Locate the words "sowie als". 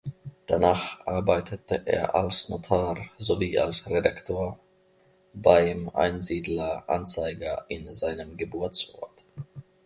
3.19-3.87